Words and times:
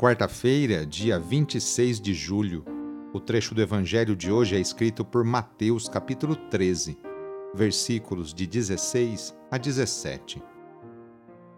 Quarta-feira, 0.00 0.86
dia 0.86 1.18
26 1.18 2.00
de 2.00 2.14
julho. 2.14 2.64
O 3.12 3.18
trecho 3.18 3.52
do 3.52 3.60
evangelho 3.60 4.14
de 4.14 4.30
hoje 4.30 4.54
é 4.54 4.60
escrito 4.60 5.04
por 5.04 5.24
Mateus, 5.24 5.88
capítulo 5.88 6.36
13 6.36 6.96
versículos 7.52 8.32
de 8.32 8.46
16 8.46 9.36
a 9.50 9.58
17. 9.58 10.40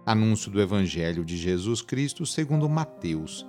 Anúncio 0.07 0.51
do 0.51 0.59
Evangelho 0.59 1.23
de 1.23 1.37
Jesus 1.37 1.83
Cristo 1.83 2.25
segundo 2.25 2.67
Mateus. 2.67 3.47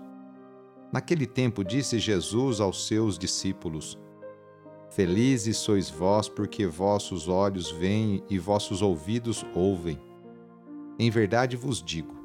Naquele 0.91 1.25
tempo 1.25 1.63
disse 1.63 1.97
Jesus 1.97 2.59
aos 2.59 2.85
seus 2.85 3.17
discípulos: 3.17 3.97
Felizes 4.89 5.55
sois 5.55 5.89
vós, 5.89 6.27
porque 6.27 6.67
vossos 6.67 7.29
olhos 7.29 7.71
veem 7.71 8.21
e 8.29 8.37
vossos 8.37 8.81
ouvidos 8.81 9.45
ouvem. 9.55 9.97
Em 10.99 11.09
verdade 11.09 11.55
vos 11.55 11.81
digo: 11.81 12.20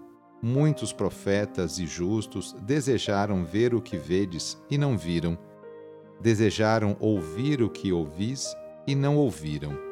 muitos 0.46 0.92
profetas 0.92 1.78
e 1.78 1.86
justos 1.86 2.54
desejaram 2.62 3.44
ver 3.44 3.74
o 3.74 3.82
que 3.82 3.96
vedes 3.96 4.56
e 4.70 4.78
não 4.78 4.96
viram, 4.96 5.36
desejaram 6.20 6.96
ouvir 7.00 7.62
o 7.62 7.68
que 7.68 7.92
ouvis 7.92 8.54
e 8.86 8.94
não 8.94 9.16
ouviram 9.16 9.86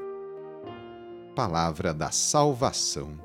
palavra 1.34 1.92
da 1.92 2.10
salvação. 2.10 3.18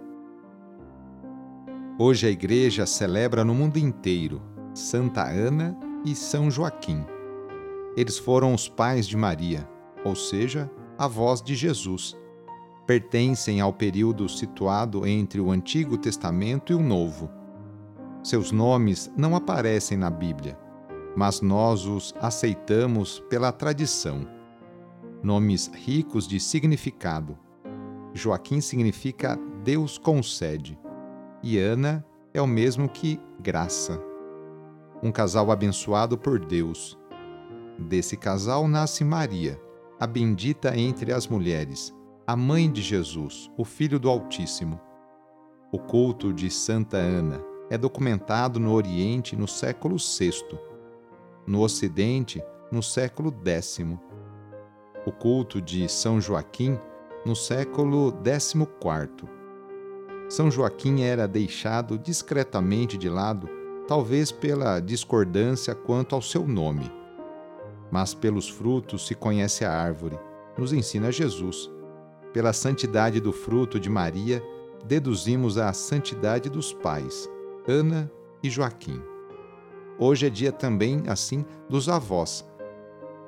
Hoje 1.99 2.27
a 2.27 2.30
Igreja 2.30 2.86
celebra 2.86 3.45
no 3.45 3.53
mundo 3.53 3.77
inteiro 3.77 4.41
Santa 4.73 5.23
Ana 5.23 5.77
e 6.03 6.16
São 6.16 6.49
Joaquim. 6.49 7.05
Eles 7.95 8.17
foram 8.17 8.53
os 8.53 8.67
pais 8.67 9.08
de 9.08 9.16
Maria, 9.16 9.69
ou 10.03 10.16
seja, 10.16 10.69
avós 10.97 11.41
de 11.41 11.55
Jesus. 11.55 12.17
Pertencem 12.90 13.62
ao 13.62 13.72
período 13.72 14.28
situado 14.28 15.06
entre 15.06 15.40
o 15.40 15.52
Antigo 15.52 15.95
Testamento 15.95 16.73
e 16.73 16.76
o 16.76 16.82
Novo. 16.82 17.30
Seus 18.23 18.52
nomes 18.52 19.14
não 19.16 19.36
aparecem 19.36 19.95
na 19.95 20.09
Bíblia, 20.09 20.58
mas 21.16 21.40
nós 21.40 21.86
os 21.86 22.16
aceitamos 22.20 23.20
pela 23.30 23.52
tradição. 23.52 24.28
Nomes 25.22 25.67
ricos 25.72 26.28
de 26.28 26.39
significado 26.39 27.38
Joaquim 28.11 28.60
significa 28.60 29.39
Deus 29.64 29.99
concede, 29.99 30.76
e 31.44 31.60
Ana 31.60 32.04
é 32.33 32.42
o 32.42 32.48
mesmo 32.48 32.89
que 32.89 33.20
graça. 33.39 34.02
Um 35.04 35.11
casal 35.11 35.52
abençoado 35.52 36.17
por 36.17 36.44
Deus. 36.44 36.98
Desse 37.78 38.17
casal 38.17 38.67
nasce 38.67 39.04
Maria, 39.04 39.61
a 39.99 40.08
bendita 40.08 40.76
entre 40.76 41.14
as 41.14 41.28
mulheres, 41.28 41.94
a 42.30 42.36
mãe 42.36 42.72
de 42.72 42.80
Jesus, 42.80 43.50
o 43.58 43.66
Filho 43.66 44.00
do 44.00 44.08
Altíssimo. 44.08 44.80
O 45.72 45.80
culto 45.80 46.32
de 46.32 46.48
Santa 46.52 46.95
Ana 46.95 47.42
é 47.72 47.76
documentado 47.76 48.60
no 48.60 48.72
Oriente 48.72 49.36
no 49.36 49.48
século 49.48 49.95
VI, 49.98 50.60
no 51.48 51.60
Ocidente 51.62 52.40
no 52.72 52.84
século 52.84 53.34
X. 53.44 53.80
O 55.08 55.12
culto 55.12 55.60
de 55.60 55.90
São 55.90 56.22
Joaquim 56.22 56.78
no 57.26 57.36
século 57.36 58.14
XIV. 58.23 59.28
São 60.30 60.52
Joaquim 60.52 61.02
era 61.02 61.28
deixado 61.28 61.98
discretamente 61.98 62.96
de 62.96 63.10
lado, 63.10 63.50
talvez 63.88 64.32
pela 64.32 64.80
discordância 64.80 65.73
quanto 65.73 66.14
ao 66.14 66.22
seu 66.22 66.48
nome. 66.48 66.92
Mas 67.90 68.14
pelos 68.14 68.48
frutos 68.48 69.08
se 69.08 69.16
conhece 69.16 69.66
a 69.66 69.73
árvore, 69.73 70.20
nos 70.56 70.72
ensina 70.72 71.11
Jesus. 71.11 71.79
Pela 72.34 72.54
santidade 72.54 73.20
do 73.20 73.32
fruto 73.32 73.80
de 73.80 73.90
Maria, 73.90 74.44
deduzimos 74.86 75.58
a 75.58 75.73
santidade 75.73 76.50
dos 76.50 76.72
pais, 76.72 77.30
Ana 77.67 78.12
e 78.44 78.50
Joaquim. 78.50 79.02
Hoje 79.98 80.28
é 80.28 80.30
dia 80.30 80.52
também, 80.52 81.04
assim, 81.08 81.44
dos 81.67 81.90
avós, 81.90 82.45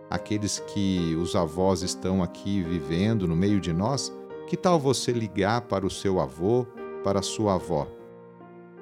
aqueles 0.09 0.59
que 0.59 1.15
os 1.15 1.35
avós 1.35 1.81
estão 1.81 2.21
aqui 2.21 2.61
vivendo 2.61 3.27
no 3.27 3.35
meio 3.35 3.59
de 3.59 3.73
nós, 3.73 4.13
que 4.47 4.57
tal 4.57 4.79
você 4.79 5.11
ligar 5.11 5.61
para 5.61 5.85
o 5.85 5.89
seu 5.89 6.19
avô, 6.19 6.65
para 7.03 7.19
a 7.19 7.23
sua 7.23 7.55
avó? 7.55 7.87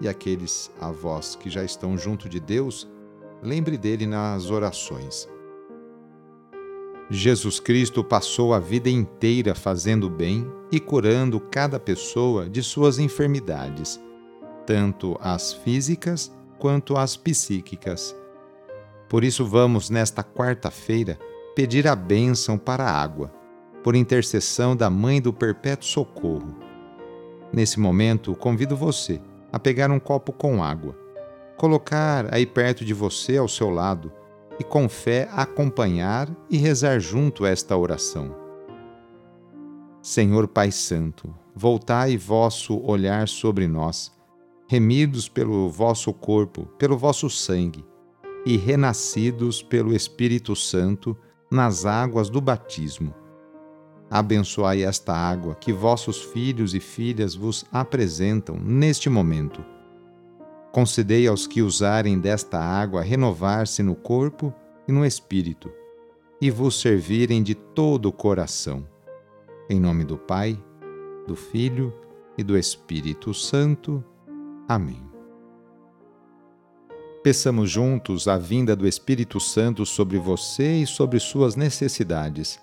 E 0.01 0.07
aqueles 0.07 0.72
avós 0.81 1.36
que 1.36 1.50
já 1.50 1.63
estão 1.63 1.97
junto 1.97 2.28
de 2.28 2.40
Deus, 2.40 2.90
lembre 3.41 3.78
dele 3.78 4.07
nas 4.07 4.50
orações. 4.50 5.30
Jesus 7.11 7.59
Cristo 7.59 8.03
passou 8.03 8.53
a 8.53 8.59
vida 8.59 8.87
inteira 8.87 9.55
fazendo 9.55 10.07
bem 10.07 10.47
e 10.71 10.79
curando 10.79 11.39
cada 11.39 11.79
pessoa 11.79 12.47
de 12.47 12.61
suas 12.61 12.99
enfermidades, 12.99 13.99
tanto 14.63 15.17
as 15.19 15.51
físicas 15.51 16.31
quanto 16.59 16.95
as 16.95 17.17
psíquicas. 17.17 18.15
Por 19.07 19.23
isso, 19.23 19.43
vamos, 19.43 19.89
nesta 19.89 20.23
quarta-feira, 20.23 21.17
pedir 21.55 21.87
a 21.87 21.95
bênção 21.95 22.59
para 22.59 22.83
a 22.83 23.01
água, 23.01 23.33
por 23.83 23.95
intercessão 23.95 24.75
da 24.75 24.87
Mãe 24.87 25.19
do 25.19 25.33
Perpétuo 25.33 25.87
Socorro. 25.87 26.55
Nesse 27.51 27.79
momento, 27.79 28.35
convido 28.35 28.77
você 28.77 29.19
a 29.51 29.57
pegar 29.57 29.89
um 29.89 29.99
copo 29.99 30.31
com 30.31 30.63
água, 30.63 30.95
colocar 31.57 32.31
aí 32.31 32.45
perto 32.45 32.85
de 32.85 32.93
você 32.93 33.37
ao 33.37 33.47
seu 33.47 33.71
lado 33.71 34.11
e 34.59 34.63
com 34.63 34.89
fé 34.89 35.29
acompanhar 35.31 36.29
e 36.49 36.57
rezar 36.57 36.99
junto 36.99 37.45
esta 37.45 37.77
oração. 37.77 38.35
Senhor 40.01 40.47
Pai 40.47 40.71
Santo, 40.71 41.33
voltai 41.55 42.17
vosso 42.17 42.81
olhar 42.83 43.27
sobre 43.27 43.67
nós, 43.67 44.11
remidos 44.67 45.27
pelo 45.29 45.69
vosso 45.69 46.13
corpo, 46.13 46.65
pelo 46.77 46.97
vosso 46.97 47.29
sangue 47.29 47.85
e 48.45 48.57
renascidos 48.57 49.61
pelo 49.61 49.93
Espírito 49.93 50.55
Santo 50.55 51.17
nas 51.51 51.85
águas 51.85 52.29
do 52.29 52.39
batismo. 52.39 53.13
Abençoai 54.09 54.83
esta 54.83 55.13
água 55.13 55.53
que 55.53 55.71
vossos 55.71 56.21
filhos 56.21 56.73
e 56.73 56.79
filhas 56.79 57.35
vos 57.35 57.65
apresentam 57.71 58.57
neste 58.57 59.09
momento. 59.09 59.63
Concedei 60.71 61.27
aos 61.27 61.48
que 61.48 61.62
usarem 61.62 62.19
desta 62.19 62.60
água 62.60 63.01
renovar-se 63.01 63.81
no 63.81 63.95
corpo 63.95 64.54
e 64.88 64.92
no 64.92 65.04
espírito, 65.04 65.71
e 66.39 66.51
vos 66.51 66.80
servirem 66.80 67.42
de 67.42 67.56
todo 67.56 68.06
o 68.07 68.12
coração. 68.12 68.88
Em 69.68 69.80
nome 69.80 70.04
do 70.04 70.18
Pai, 70.18 70.62
do 71.27 71.36
Filho 71.36 71.94
e 72.38 72.44
do 72.44 72.56
Espírito 72.56 73.33
Santo. 73.33 74.04
Amém. 74.68 75.01
Peçamos 77.24 77.69
juntos 77.69 78.27
a 78.27 78.38
vinda 78.38 78.75
do 78.75 78.88
Espírito 78.88 79.39
Santo 79.39 79.86
sobre 79.86 80.19
você 80.19 80.83
e 80.83 80.88
sobre 80.88 81.19
suas 81.19 81.56
necessidades. 81.56 82.60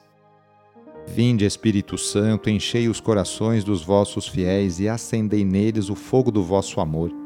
Vinde, 1.08 1.44
Espírito 1.44 1.98
Santo, 1.98 2.48
enchei 2.48 2.88
os 2.88 3.00
corações 3.00 3.62
dos 3.64 3.82
vossos 3.82 4.26
fiéis 4.26 4.80
e 4.80 4.88
acendei 4.88 5.44
neles 5.44 5.90
o 5.90 5.94
fogo 5.94 6.30
do 6.30 6.42
vosso 6.42 6.80
amor. 6.80 7.25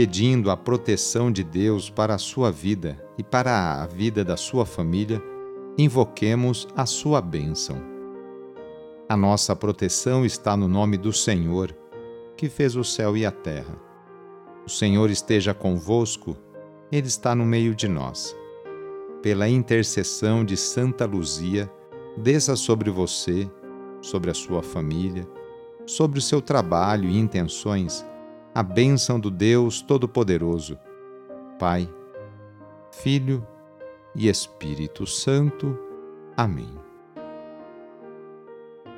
Pedindo 0.00 0.50
a 0.50 0.56
proteção 0.56 1.30
de 1.30 1.44
Deus 1.44 1.90
para 1.90 2.14
a 2.14 2.18
sua 2.18 2.50
vida 2.50 2.96
e 3.18 3.22
para 3.22 3.82
a 3.82 3.86
vida 3.86 4.24
da 4.24 4.34
sua 4.34 4.64
família, 4.64 5.22
invoquemos 5.76 6.66
a 6.74 6.86
sua 6.86 7.20
bênção. 7.20 7.76
A 9.06 9.14
nossa 9.14 9.54
proteção 9.54 10.24
está 10.24 10.56
no 10.56 10.66
nome 10.66 10.96
do 10.96 11.12
Senhor, 11.12 11.76
que 12.34 12.48
fez 12.48 12.76
o 12.76 12.82
céu 12.82 13.14
e 13.14 13.26
a 13.26 13.30
terra. 13.30 13.78
O 14.66 14.70
Senhor 14.70 15.10
esteja 15.10 15.52
convosco 15.52 16.34
ele 16.90 17.06
está 17.06 17.34
no 17.34 17.44
meio 17.44 17.74
de 17.74 17.86
nós. 17.86 18.34
Pela 19.20 19.50
intercessão 19.50 20.46
de 20.46 20.56
Santa 20.56 21.04
Luzia, 21.04 21.70
desça 22.16 22.56
sobre 22.56 22.88
você, 22.88 23.50
sobre 24.00 24.30
a 24.30 24.34
sua 24.34 24.62
família, 24.62 25.28
sobre 25.84 26.18
o 26.18 26.22
seu 26.22 26.40
trabalho 26.40 27.06
e 27.06 27.18
intenções, 27.18 28.02
a 28.54 28.62
bênção 28.62 29.18
do 29.18 29.30
Deus 29.30 29.80
Todo-Poderoso, 29.80 30.78
Pai, 31.58 31.88
Filho 32.90 33.46
e 34.14 34.28
Espírito 34.28 35.06
Santo. 35.06 35.78
Amém. 36.36 36.70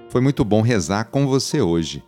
Foi 0.08 0.20
muito 0.20 0.44
bom 0.44 0.62
rezar 0.62 1.04
com 1.04 1.26
você 1.26 1.60
hoje. 1.60 2.04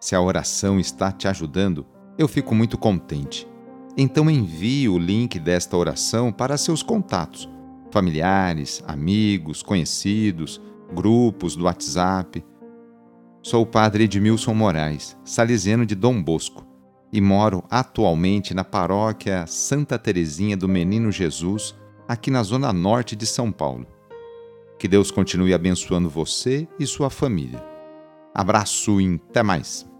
Se 0.00 0.14
a 0.14 0.20
oração 0.20 0.78
está 0.78 1.10
te 1.10 1.26
ajudando, 1.28 1.86
eu 2.18 2.28
fico 2.28 2.54
muito 2.54 2.76
contente 2.76 3.48
então 3.96 4.28
envie 4.28 4.88
o 4.88 4.98
link 4.98 5.38
desta 5.38 5.76
oração 5.76 6.32
para 6.32 6.56
seus 6.56 6.82
contatos, 6.82 7.48
familiares, 7.90 8.82
amigos, 8.86 9.62
conhecidos, 9.62 10.60
grupos 10.92 11.54
do 11.54 11.64
WhatsApp. 11.64 12.44
Sou 13.42 13.62
o 13.62 13.66
padre 13.66 14.04
Edmilson 14.04 14.54
Moraes, 14.54 15.16
salesiano 15.24 15.86
de 15.86 15.94
Dom 15.94 16.20
Bosco, 16.20 16.66
e 17.14 17.20
moro 17.20 17.62
atualmente 17.70 18.52
na 18.52 18.64
paróquia 18.64 19.46
Santa 19.46 19.96
Teresinha 19.96 20.56
do 20.56 20.68
Menino 20.68 21.12
Jesus, 21.12 21.72
aqui 22.08 22.28
na 22.28 22.42
zona 22.42 22.72
norte 22.72 23.14
de 23.14 23.24
São 23.24 23.52
Paulo. 23.52 23.86
Que 24.76 24.88
Deus 24.88 25.12
continue 25.12 25.54
abençoando 25.54 26.10
você 26.10 26.66
e 26.76 26.84
sua 26.84 27.08
família. 27.08 27.64
Abraço 28.34 29.00
e 29.00 29.20
até 29.30 29.44
mais! 29.44 29.93